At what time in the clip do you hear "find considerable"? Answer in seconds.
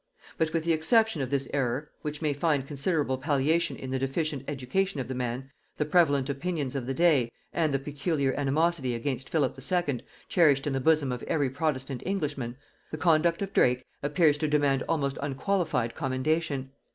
2.33-3.19